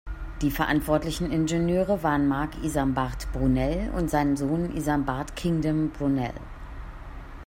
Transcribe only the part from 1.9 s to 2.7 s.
waren Marc